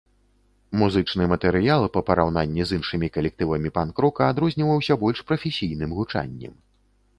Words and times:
Музычны 0.83 1.27
матэрыял 1.33 1.85
па 1.97 2.01
параўнанні 2.07 2.65
з 2.69 2.79
іншымі 2.79 3.11
калектывамі 3.19 3.69
панк-рока 3.77 4.21
адрозніваўся 4.35 4.93
больш 5.07 5.19
прафесійным 5.29 5.89
гучаннем. 6.03 6.53